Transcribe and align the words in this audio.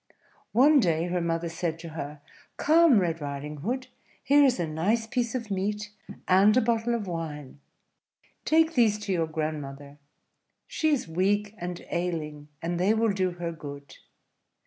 One 0.53 0.79
day 0.79 1.03
her 1.09 1.21
mother 1.21 1.47
said 1.47 1.77
to 1.77 1.89
her, 1.89 2.21
"Come, 2.57 2.97
Red 2.99 3.21
Riding 3.21 3.57
Hood, 3.57 3.85
here 4.23 4.43
is 4.43 4.59
a 4.59 4.65
nice 4.65 5.05
piece 5.05 5.35
of 5.35 5.51
meat, 5.51 5.91
and 6.27 6.57
a 6.57 6.61
bottle 6.61 6.95
of 6.95 7.05
wine: 7.05 7.59
take 8.43 8.73
these 8.73 8.97
to 8.97 9.13
your 9.13 9.27
grandmother; 9.27 9.99
she 10.65 10.89
is 10.89 11.07
weak 11.07 11.53
and 11.59 11.85
ailing, 11.91 12.47
and 12.63 12.79
they 12.79 12.95
will 12.95 13.13
do 13.13 13.33
her 13.33 13.51
good. 13.51 13.97